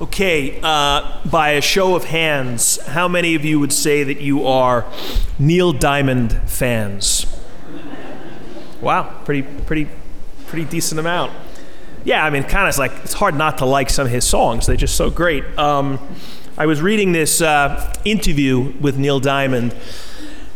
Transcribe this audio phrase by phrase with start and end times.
[0.00, 4.44] Okay, uh, by a show of hands, how many of you would say that you
[4.44, 4.84] are
[5.38, 7.26] Neil Diamond fans?
[8.80, 9.88] Wow, pretty, pretty,
[10.48, 11.32] pretty decent amount.
[12.02, 14.66] Yeah, I mean, kind of like it's hard not to like some of his songs.
[14.66, 15.44] They're just so great.
[15.56, 16.00] Um,
[16.58, 19.76] I was reading this uh, interview with Neil Diamond,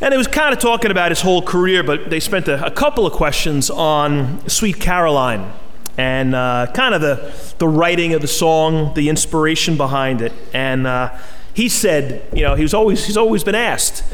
[0.00, 2.73] and it was kind of talking about his whole career, but they spent a, a
[2.73, 5.52] couple of questions on Sweet Caroline
[5.99, 10.33] and uh, kind of the, the writing of the song, the inspiration behind it.
[10.55, 11.19] And uh,
[11.52, 14.05] he said, you know, he was always, he's always been asked,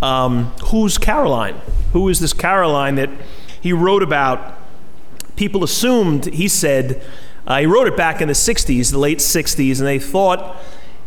[0.00, 1.60] um, who's Caroline?
[1.92, 3.10] Who is this Caroline that
[3.60, 4.56] he wrote about?
[5.34, 7.02] People assumed, he said,
[7.44, 10.56] uh, he wrote it back in the 60s, the late 60s, and they thought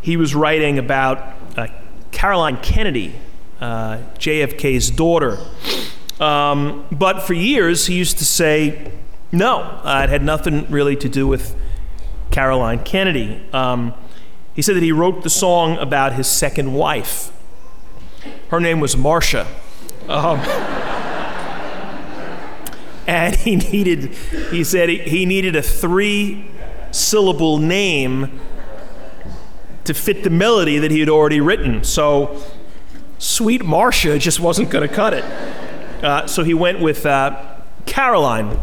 [0.02, 1.68] he was writing about uh,
[2.12, 3.14] Caroline Kennedy,
[3.62, 5.38] uh, JFK's daughter.
[6.20, 8.92] Um, but for years, he used to say,
[9.32, 11.56] no, uh, it had nothing really to do with
[12.30, 13.42] Caroline Kennedy.
[13.52, 13.94] Um,
[14.54, 17.32] he said that he wrote the song about his second wife.
[18.48, 19.46] Her name was Marcia.
[20.08, 20.38] Um,
[23.06, 24.14] and he needed,
[24.50, 26.50] he said he, he needed a three
[26.90, 28.40] syllable name
[29.84, 31.84] to fit the melody that he had already written.
[31.84, 32.42] So,
[33.18, 35.24] Sweet Marcia just wasn't going to cut it.
[36.04, 38.58] Uh, so he went with uh, Caroline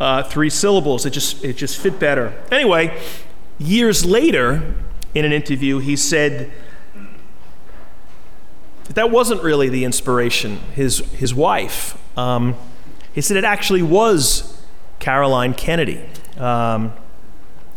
[0.00, 1.06] uh, three syllables.
[1.06, 2.34] It just, it just fit better.
[2.50, 3.00] Anyway,
[3.58, 4.74] years later,
[5.14, 6.50] in an interview, he said
[8.84, 11.98] that, that wasn't really the inspiration, his, his wife.
[12.18, 12.56] Um,
[13.12, 14.60] he said it actually was
[14.98, 16.04] Caroline Kennedy.
[16.36, 16.92] Um,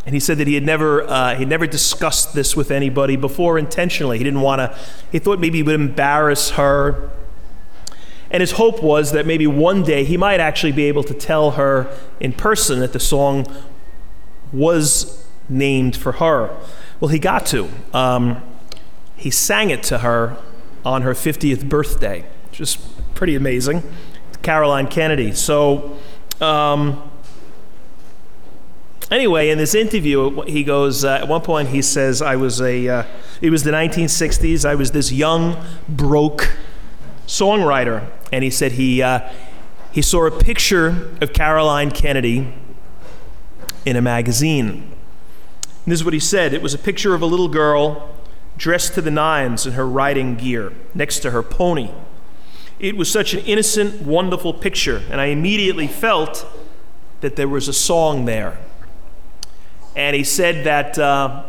[0.05, 3.59] and he said that he had never, uh, he never discussed this with anybody before
[3.59, 4.17] intentionally.
[4.17, 4.79] He didn't want to,
[5.11, 7.11] he thought maybe he would embarrass her
[8.29, 11.51] and his hope was that maybe one day he might actually be able to tell
[11.51, 11.89] her
[12.19, 13.45] in person that the song
[14.51, 16.55] was named for her.
[16.99, 17.69] Well, he got to.
[17.93, 18.43] Um,
[19.15, 20.37] he sang it to her
[20.85, 22.75] on her 50th birthday, which is
[23.13, 23.83] pretty amazing.
[24.41, 25.31] Caroline Kennedy.
[25.33, 25.97] So,
[26.39, 27.09] um,
[29.09, 32.87] anyway, in this interview, he goes, uh, at one point, he says, I was a,
[32.87, 33.03] uh,
[33.41, 36.57] it was the 1960s, I was this young, broke
[37.27, 39.29] songwriter and he said he, uh,
[39.91, 42.53] he saw a picture of Caroline Kennedy
[43.85, 44.69] in a magazine.
[45.85, 48.09] And this is what he said it was a picture of a little girl
[48.57, 51.91] dressed to the nines in her riding gear next to her pony.
[52.79, 56.45] It was such an innocent, wonderful picture, and I immediately felt
[57.21, 58.59] that there was a song there.
[59.95, 61.43] And he said that uh,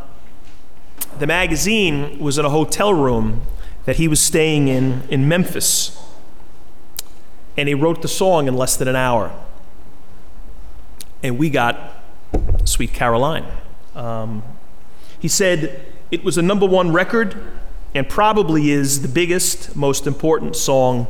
[1.19, 3.43] the magazine was in a hotel room
[3.89, 5.99] that he was staying in in Memphis
[7.57, 9.33] and he wrote the song in less than an hour.
[11.23, 12.05] And we got
[12.65, 13.47] Sweet Caroline.
[13.95, 14.43] Um,
[15.19, 17.35] he said it was a number one record
[17.95, 21.07] and probably is the biggest, most important song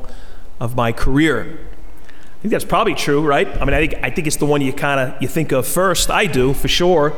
[0.60, 1.58] of my career.
[2.06, 3.48] I think that's probably true, right?
[3.60, 5.66] I mean, I think, I think it's the one you kind of you think of
[5.66, 6.12] first.
[6.12, 7.12] I do, for sure.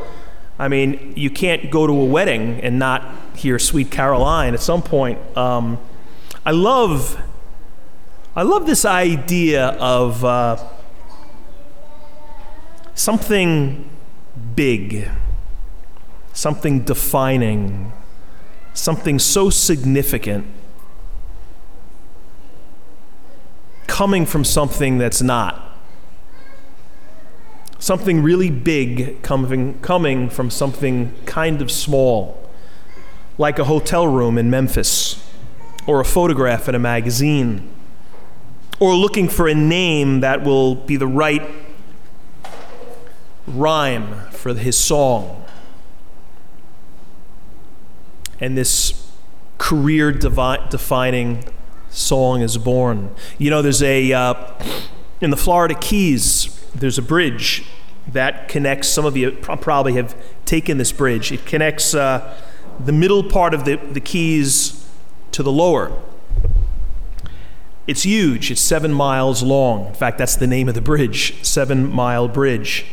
[0.60, 3.02] I mean, you can't go to a wedding and not
[3.34, 5.18] hear Sweet Caroline at some point.
[5.34, 5.78] Um,
[6.44, 7.18] I love
[8.36, 10.62] I love this idea of uh,
[12.94, 13.88] something
[14.54, 15.08] big,
[16.34, 17.92] something defining,
[18.74, 20.46] something so significant
[23.86, 25.69] coming from something that's not.
[27.80, 32.48] Something really big coming, coming from something kind of small,
[33.38, 35.28] like a hotel room in Memphis
[35.86, 37.68] or a photograph in a magazine
[38.78, 41.42] or looking for a name that will be the right
[43.46, 45.44] rhyme for his song.
[48.40, 49.10] And this
[49.58, 51.44] career devi- defining
[51.90, 53.14] song is born.
[53.36, 54.34] You know, there's a, uh,
[55.20, 56.39] in the Florida Keys,
[56.74, 57.64] there's a bridge
[58.08, 61.32] that connects, some of you probably have taken this bridge.
[61.32, 62.36] It connects uh,
[62.78, 64.88] the middle part of the, the Keys
[65.32, 65.92] to the lower.
[67.86, 69.86] It's huge, it's seven miles long.
[69.86, 72.86] In fact, that's the name of the bridge, Seven Mile Bridge.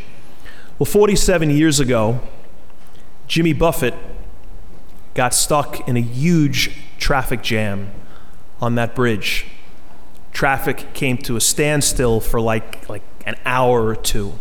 [0.79, 2.19] Well, 47 years ago,
[3.27, 3.93] Jimmy Buffett
[5.13, 7.91] got stuck in a huge traffic jam
[8.61, 9.45] on that bridge.
[10.31, 14.33] Traffic came to a standstill for like, like an hour or two.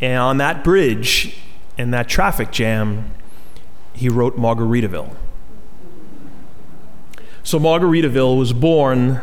[0.00, 1.38] And on that bridge,
[1.78, 3.12] in that traffic jam,
[3.92, 5.14] he wrote Margaritaville.
[7.44, 9.20] So Margaritaville was born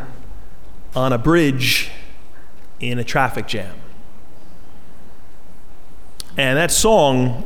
[0.95, 1.91] on a bridge
[2.79, 3.75] in a traffic jam.
[6.37, 7.45] And that song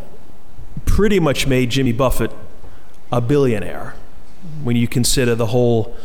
[0.86, 2.31] pretty much made Jimmy Buffett
[3.12, 3.95] a billionaire
[4.63, 5.98] when you consider the whole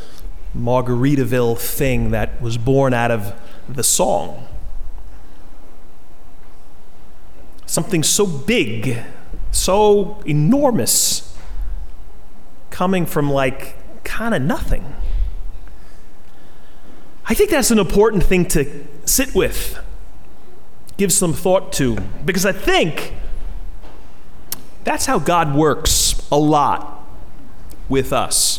[0.56, 3.34] Margaritaville thing that was born out of
[3.68, 4.46] the song.
[7.66, 8.98] Something so big,
[9.52, 11.38] so enormous,
[12.70, 14.94] coming from like kind of nothing.
[17.26, 19.78] I think that's an important thing to sit with,
[20.96, 23.14] give some thought to, because I think
[24.82, 27.06] that's how God works a lot
[27.88, 28.49] with us.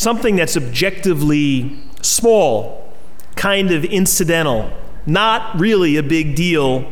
[0.00, 2.90] Something that's objectively small,
[3.36, 4.72] kind of incidental,
[5.04, 6.90] not really a big deal,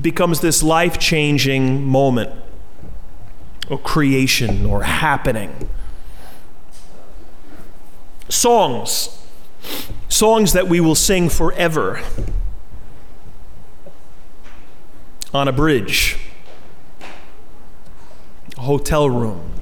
[0.00, 2.30] becomes this life changing moment
[3.68, 5.68] or creation or happening.
[8.30, 9.22] Songs,
[10.08, 12.02] songs that we will sing forever.
[15.34, 16.18] On a bridge,
[18.56, 19.52] a hotel room,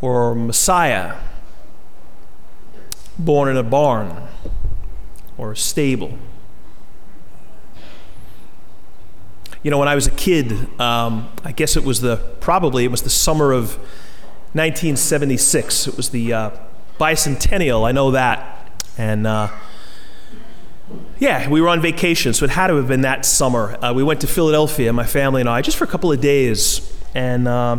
[0.00, 1.16] or Messiah
[3.18, 4.28] born in a barn
[5.36, 6.16] or a stable.
[9.62, 12.90] You know, when I was a kid, um, I guess it was the probably it
[12.90, 13.76] was the summer of
[14.54, 15.88] 1976.
[15.88, 16.50] It was the uh,
[16.98, 17.86] bicentennial.
[17.86, 19.48] I know that, and uh,
[21.18, 23.76] yeah, we were on vacation, so it had to have been that summer.
[23.84, 26.96] Uh, we went to Philadelphia, my family and I, just for a couple of days,
[27.14, 27.78] and uh,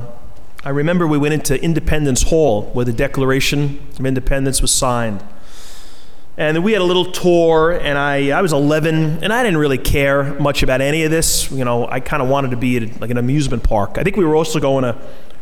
[0.62, 5.24] I remember we went into Independence Hall where the Declaration of Independence was signed.
[6.36, 9.78] And we had a little tour, and I, I was 11, and I didn't really
[9.78, 11.50] care much about any of this.
[11.50, 13.98] You know, I kind of wanted to be at like an amusement park.
[13.98, 14.98] I think we were also going to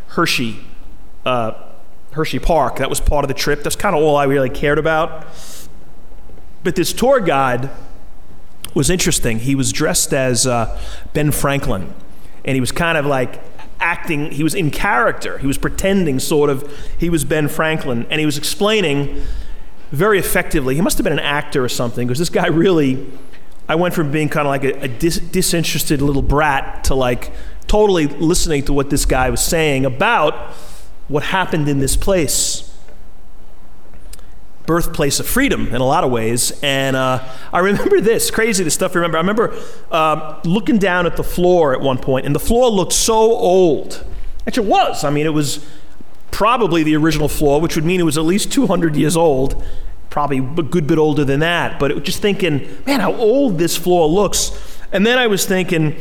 [0.09, 0.59] Hershey,
[1.25, 1.53] uh,
[2.11, 2.77] Hershey Park.
[2.77, 3.63] That was part of the trip.
[3.63, 5.25] That's kind of all I really cared about.
[6.63, 7.71] But this tour guide
[8.75, 9.39] was interesting.
[9.39, 10.79] He was dressed as uh,
[11.13, 11.93] Ben Franklin,
[12.45, 13.41] and he was kind of like
[13.79, 15.37] acting, he was in character.
[15.37, 19.23] He was pretending, sort of, he was Ben Franklin, and he was explaining
[19.91, 20.75] very effectively.
[20.75, 23.07] He must have been an actor or something, because this guy really,
[23.69, 27.31] I went from being kind of like a, a dis- disinterested little brat to like
[27.67, 30.53] totally listening to what this guy was saying about
[31.07, 32.66] what happened in this place.
[34.67, 36.51] Birthplace of freedom in a lot of ways.
[36.61, 39.17] And uh, I remember this crazy, the stuff I remember.
[39.17, 39.59] I remember
[39.89, 44.05] uh, looking down at the floor at one point, and the floor looked so old.
[44.45, 45.03] Actually, it was.
[45.03, 45.65] I mean, it was
[46.31, 49.63] probably the original floor, which would mean it was at least 200 years old,
[50.09, 51.79] probably a good bit older than that.
[51.79, 54.51] But just thinking, man, how old this floor looks.
[54.91, 55.95] And then I was thinking,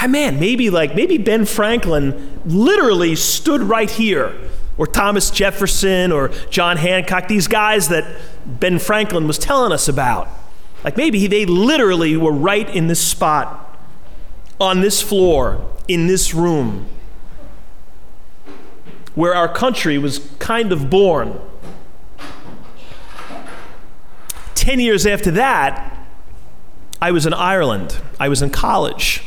[0.00, 4.34] ah, man, maybe like maybe Ben Franklin literally stood right here,
[4.78, 10.28] or Thomas Jefferson, or John Hancock, these guys that Ben Franklin was telling us about.
[10.84, 13.76] Like maybe they literally were right in this spot,
[14.60, 16.88] on this floor, in this room
[19.18, 21.40] where our country was kind of born.
[24.54, 26.06] Ten years after that,
[27.02, 28.00] I was in Ireland.
[28.20, 29.24] I was in college.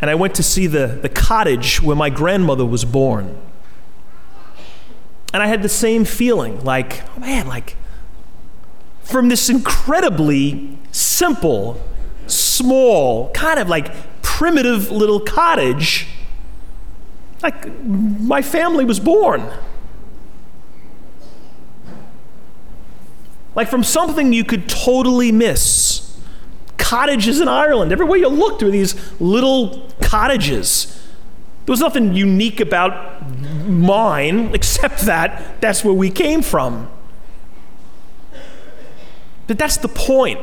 [0.00, 3.40] And I went to see the, the cottage where my grandmother was born.
[5.32, 7.76] And I had the same feeling like, oh man, like,
[9.02, 11.80] from this incredibly simple,
[12.26, 16.08] small, kind of like primitive little cottage
[17.42, 19.48] like, my family was born.
[23.54, 26.18] Like, from something you could totally miss.
[26.76, 27.92] Cottages in Ireland.
[27.92, 31.05] Everywhere you looked were these little cottages.
[31.66, 33.28] There was nothing unique about
[33.66, 36.88] mine except that that's where we came from.
[39.48, 40.40] But that's the point.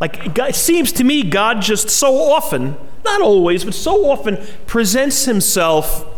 [0.00, 5.26] Like, it seems to me God just so often not always, but so often presents
[5.26, 6.10] himself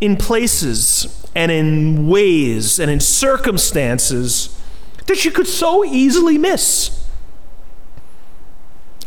[0.00, 4.58] in places and in ways and in circumstances
[5.06, 7.06] that you could so easily miss.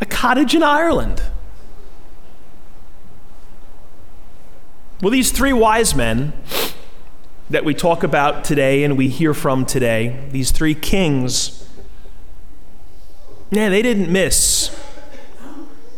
[0.00, 1.22] A cottage in Ireland.
[5.02, 6.34] Well, these three wise men
[7.48, 11.66] that we talk about today and we hear from today, these three kings,
[13.50, 14.78] yeah, they didn't miss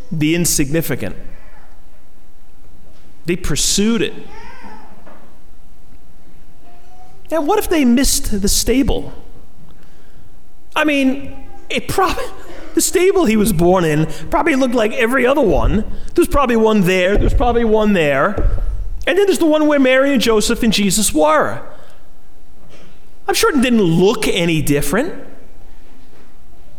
[0.09, 1.17] the insignificant.
[3.25, 4.13] They pursued it.
[7.29, 9.11] And what if they missed the stable?
[10.77, 12.23] I mean, it probably
[12.73, 15.83] the stable he was born in probably looked like every other one.
[16.15, 18.63] There's probably one there, there's probably one there.
[19.05, 21.61] And then there's the one where Mary and Joseph and Jesus were.
[23.27, 25.13] I'm sure it didn't look any different.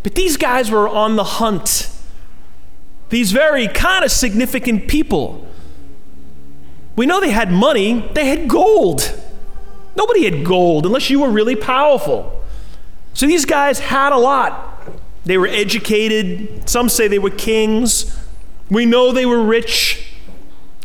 [0.03, 1.91] But these guys were on the hunt.
[3.09, 5.47] These very kind of significant people.
[6.97, 9.21] We know they had money, they had gold.
[9.97, 12.43] Nobody had gold unless you were really powerful.
[13.15, 14.83] So these guys had a lot.
[15.25, 16.69] They were educated.
[16.69, 18.19] Some say they were kings.
[18.71, 20.04] We know they were rich.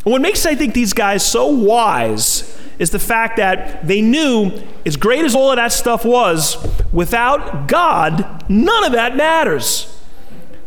[0.04, 4.96] What makes, I think, these guys so wise is the fact that they knew, as
[4.96, 6.56] great as all of that stuff was,
[6.92, 9.98] without God, none of that matters.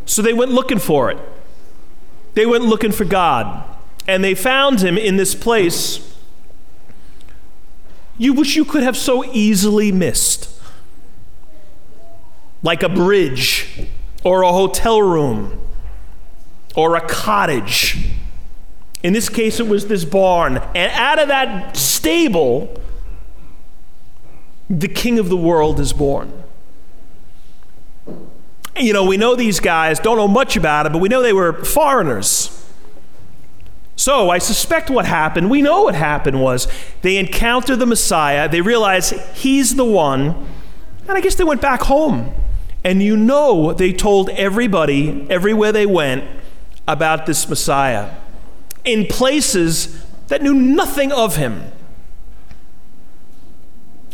[0.05, 1.17] So they went looking for it.
[2.35, 3.63] They went looking for God.
[4.07, 6.13] And they found him in this place
[8.17, 10.49] you wish you could have so easily missed.
[12.61, 13.87] Like a bridge,
[14.23, 15.59] or a hotel room,
[16.75, 18.11] or a cottage.
[19.03, 20.57] In this case, it was this barn.
[20.73, 22.81] And out of that stable,
[24.69, 26.31] the king of the world is born.
[28.79, 31.33] You know, we know these guys, don't know much about it, but we know they
[31.33, 32.59] were foreigners.
[33.95, 36.67] So I suspect what happened, we know what happened was
[37.03, 40.47] they encountered the Messiah, they realized he's the one,
[41.07, 42.33] and I guess they went back home.
[42.83, 46.23] And you know they told everybody, everywhere they went,
[46.87, 48.09] about this Messiah
[48.83, 51.71] in places that knew nothing of him.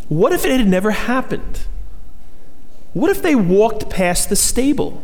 [0.07, 1.61] What if it had never happened?
[2.93, 5.03] What if they walked past the stable?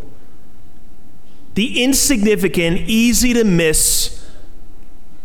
[1.54, 4.28] The insignificant, easy to miss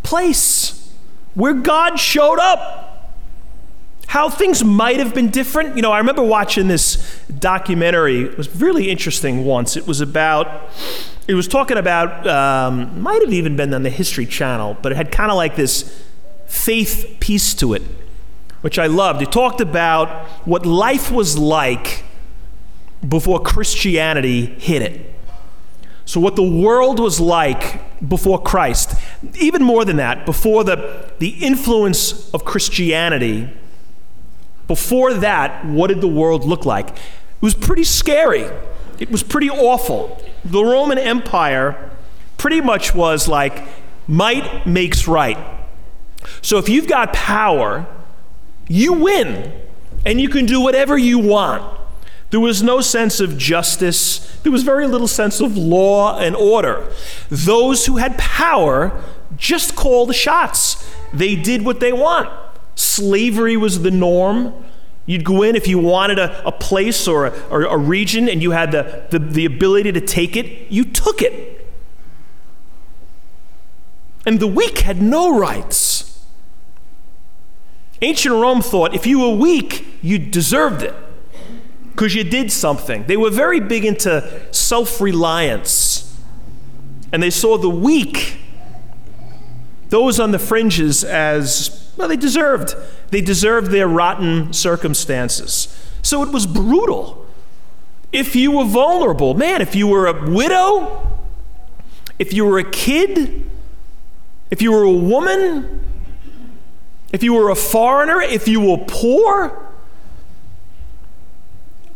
[0.03, 0.93] place
[1.35, 2.87] where God showed up.
[4.09, 5.77] How things might have been different.
[5.77, 8.23] You know, I remember watching this documentary.
[8.23, 9.77] It was really interesting once.
[9.77, 10.69] It was about,
[11.31, 14.97] it was talking about, um, might have even been on the History Channel, but it
[14.97, 16.05] had kind of like this
[16.49, 17.83] faith piece to it,
[18.63, 19.23] which I loved.
[19.23, 22.03] It talked about what life was like
[23.09, 25.15] before Christianity hit it.
[26.05, 29.01] So, what the world was like before Christ,
[29.39, 33.49] even more than that, before the, the influence of Christianity,
[34.67, 36.89] before that, what did the world look like?
[36.89, 36.97] It
[37.41, 38.51] was pretty scary.
[39.01, 40.23] It was pretty awful.
[40.45, 41.91] The Roman Empire
[42.37, 43.67] pretty much was like
[44.07, 45.39] might makes right.
[46.43, 47.87] So, if you've got power,
[48.69, 49.53] you win,
[50.05, 51.79] and you can do whatever you want.
[52.31, 54.39] There was no sense of justice.
[54.43, 56.93] There was very little sense of law and order.
[57.29, 59.03] Those who had power
[59.37, 60.89] just called the shots.
[61.13, 62.29] They did what they want.
[62.77, 64.65] Slavery was the norm.
[65.07, 68.43] You'd go in if you wanted a, a place or a, or a region and
[68.43, 71.69] you had the, the, the ability to take it, you took it.
[74.27, 76.25] And the weak had no rights.
[78.03, 80.95] Ancient Rome thought if you were weak, you deserved it
[82.01, 83.05] because you did something.
[83.07, 86.19] They were very big into self reliance.
[87.13, 88.39] And they saw the weak,
[89.89, 92.75] those on the fringes, as, well, they deserved.
[93.11, 95.69] They deserved their rotten circumstances.
[96.01, 97.27] So it was brutal.
[98.11, 101.07] If you were vulnerable, man, if you were a widow,
[102.19, 103.45] if you were a kid,
[104.51, 105.85] if you were a woman,
[107.13, 109.71] if you were a foreigner, if you were poor,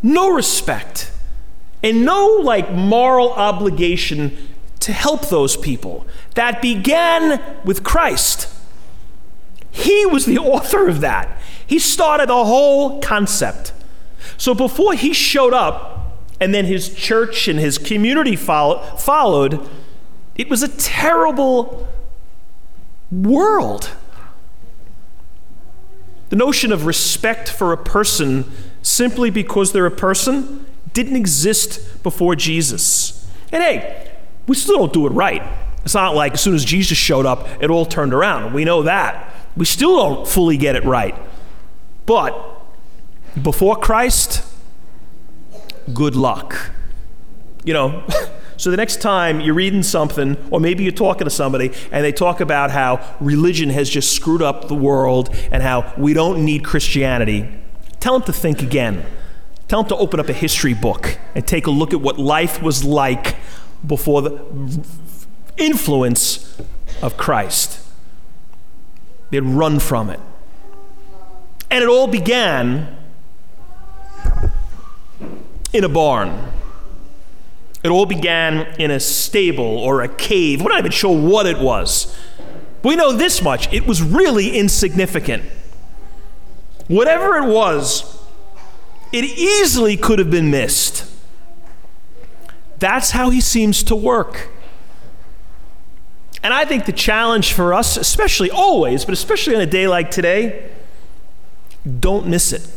[0.03, 1.13] no respect
[1.83, 4.37] and no like moral obligation
[4.81, 6.07] to help those people.
[6.35, 8.54] That began with Christ.
[9.75, 11.37] He was the author of that.
[11.67, 13.73] He started the whole concept.
[14.37, 19.69] So before he showed up and then his church and his community follow, followed,
[20.37, 21.89] it was a terrible
[23.11, 23.91] world.
[26.29, 28.51] The notion of respect for a person
[28.81, 33.29] simply because they're a person didn't exist before Jesus.
[33.51, 34.13] And hey,
[34.47, 35.43] we still don't do it right.
[35.85, 38.55] It's not like as soon as Jesus showed up, it all turned around.
[38.55, 39.34] We know that.
[39.57, 41.15] We still don't fully get it right.
[42.07, 42.37] But
[43.41, 44.45] before Christ,
[45.93, 46.71] good luck.
[47.65, 48.05] You know,
[48.57, 52.13] so the next time you're reading something, or maybe you're talking to somebody, and they
[52.13, 56.65] talk about how religion has just screwed up the world and how we don't need
[56.65, 57.49] Christianity,
[58.05, 59.07] Tell them to think again.
[59.67, 62.61] Tell them to open up a history book and take a look at what life
[62.61, 63.37] was like
[63.87, 64.85] before the
[65.57, 66.61] influence
[67.01, 67.81] of Christ.
[69.35, 70.21] They'd run from it.
[71.69, 72.97] And it all began
[75.73, 76.53] in a barn.
[77.83, 80.63] It all began in a stable or a cave.
[80.63, 82.17] We're not even sure what it was.
[82.85, 85.43] We know this much it was really insignificant.
[86.87, 88.23] Whatever it was,
[89.13, 91.11] it easily could have been missed.
[92.79, 94.51] That's how he seems to work.
[96.45, 100.11] And I think the challenge for us, especially always, but especially on a day like
[100.11, 100.71] today,
[102.01, 102.69] don't miss it.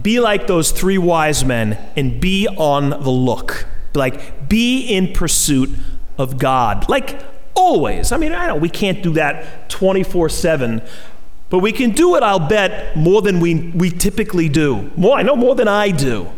[0.00, 3.66] Be like those three wise men and be on the look.
[3.94, 5.70] Like, be in pursuit
[6.16, 6.88] of God.
[6.88, 7.22] Like,
[7.54, 8.12] always.
[8.12, 10.80] I mean, I know we can't do that 24 7,
[11.50, 14.90] but we can do it, I'll bet, more than we, we typically do.
[14.96, 16.30] More, I know more than I do.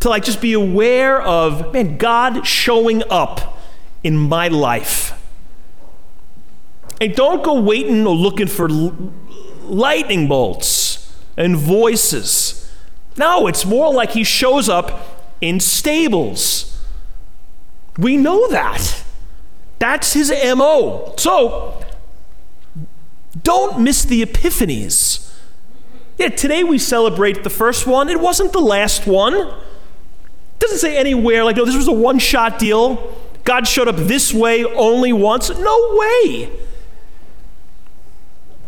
[0.00, 3.58] To like just be aware of, man, God showing up
[4.02, 5.18] in my life.
[7.00, 12.70] And don't go waiting or looking for lightning bolts and voices.
[13.16, 16.80] No, it's more like he shows up in stables.
[17.98, 19.04] We know that.
[19.78, 21.14] That's his MO.
[21.16, 21.84] So,
[23.42, 25.30] don't miss the epiphanies.
[26.18, 28.08] Yeah, today we celebrate the first one.
[28.08, 29.34] It wasn't the last one.
[29.34, 29.54] It
[30.60, 33.12] doesn't say anywhere like, no, this was a one shot deal.
[33.44, 35.50] God showed up this way only once.
[35.50, 36.50] No way.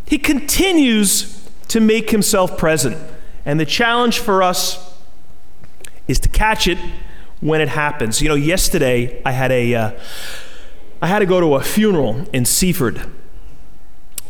[0.07, 2.97] He continues to make himself present.
[3.45, 4.95] And the challenge for us
[6.09, 6.79] is to catch it
[7.41, 8.23] when it happens.
[8.23, 9.91] You know, yesterday I had a, uh,
[11.03, 13.07] I had to go to a funeral in Seaford,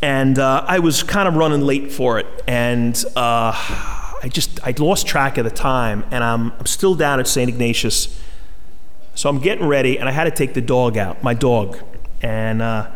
[0.03, 4.75] and uh, I was kind of running late for it, and uh, I just I
[4.79, 7.49] lost track of the time, and I'm, I'm still down at St.
[7.49, 8.21] Ignatius,
[9.15, 11.79] so I'm getting ready, and I had to take the dog out, my dog,
[12.23, 12.91] and uh,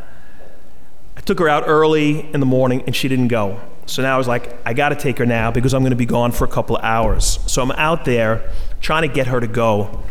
[1.16, 3.60] I took her out early in the morning, and she didn't go.
[3.87, 5.96] So now I was like, I got to take her now because I'm going to
[5.96, 7.38] be gone for a couple of hours.
[7.46, 10.02] So I'm out there trying to get her to go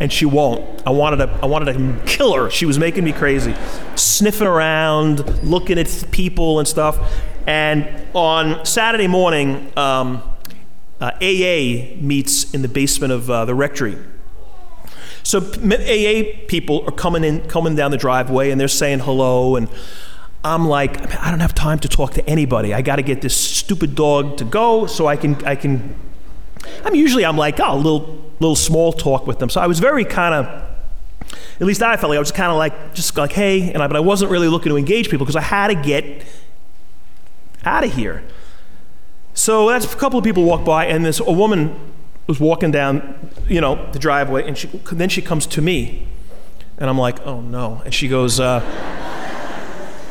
[0.00, 0.82] and she won't.
[0.86, 2.50] I wanted to, I wanted to kill her.
[2.50, 3.54] She was making me crazy,
[3.94, 7.14] sniffing around, looking at people and stuff.
[7.46, 10.22] And on Saturday morning, um,
[11.00, 13.96] uh, AA meets in the basement of uh, the rectory.
[15.26, 19.68] So AA people are coming in, coming down the driveway, and they're saying hello, and
[20.44, 22.72] I'm like, I don't have time to talk to anybody.
[22.72, 25.96] I got to get this stupid dog to go so I can, I can.
[26.84, 29.50] I'm usually I'm like, oh, a little little small talk with them.
[29.50, 30.46] So I was very kind of,
[31.60, 33.88] at least I felt like I was kind of like, just like, hey, and I,
[33.88, 36.24] but I wasn't really looking to engage people because I had to get
[37.64, 38.22] out of here.
[39.34, 41.95] So that's a couple of people walk by, and this a woman
[42.26, 46.08] was walking down, you know, the driveway, and she, then she comes to me,
[46.78, 48.40] and I'm like, oh no, and she goes.
[48.40, 48.60] Uh,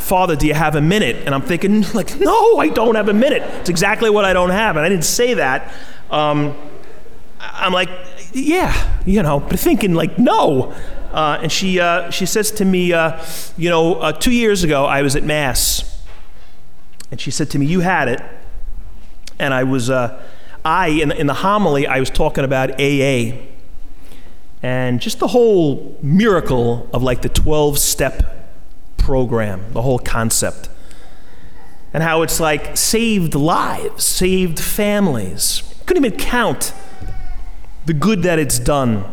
[0.06, 1.16] Father, do you have a minute?
[1.26, 3.42] And I'm thinking, like, no, I don't have a minute.
[3.62, 4.78] It's exactly what I don't have.
[4.78, 5.74] And I didn't say that.
[6.12, 6.56] Um,
[7.40, 7.90] I'm like,
[8.32, 10.76] yeah, you know, but thinking like, no.
[11.12, 13.20] Uh, and she, uh, she says to me, uh,
[13.58, 16.04] you know, uh, two years ago I was at Mass,
[17.10, 18.22] and she said to me, you had it.
[19.40, 20.22] And I was, uh,
[20.66, 23.38] I, in, in the homily, I was talking about AA
[24.64, 28.50] and just the whole miracle of like the 12 step
[28.98, 30.70] program, the whole concept.
[31.94, 35.62] And how it's like saved lives, saved families.
[35.86, 36.74] Couldn't even count
[37.86, 39.06] the good that it's done.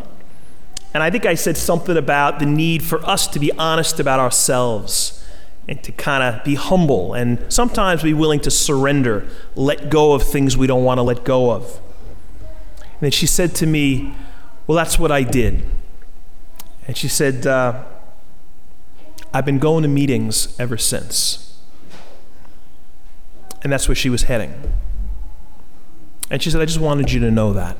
[0.91, 4.19] And I think I said something about the need for us to be honest about
[4.19, 5.22] ourselves
[5.67, 10.23] and to kind of be humble and sometimes be willing to surrender, let go of
[10.23, 11.79] things we don't want to let go of.
[12.79, 14.13] And then she said to me,
[14.67, 15.63] Well, that's what I did.
[16.87, 17.83] And she said, uh,
[19.33, 21.57] I've been going to meetings ever since.
[23.63, 24.53] And that's where she was heading.
[26.29, 27.77] And she said, I just wanted you to know that.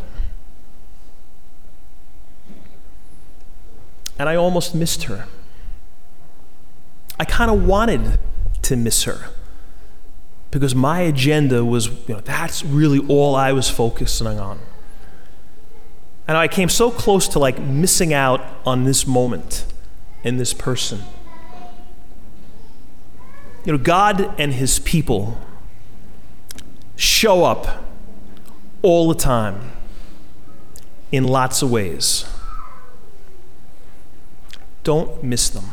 [4.18, 5.28] and I almost missed her.
[7.24, 8.20] I kind of wanted
[8.64, 9.30] to miss her
[10.52, 14.60] because my agenda was, you know, that's really all I was focusing on.
[16.28, 19.66] And I came so close to like missing out on this moment
[20.26, 21.00] and this person.
[23.64, 25.38] You know, God and his people
[26.98, 27.86] show up
[28.82, 29.72] all the time
[31.10, 32.26] in lots of ways.
[34.84, 35.70] Don't miss them.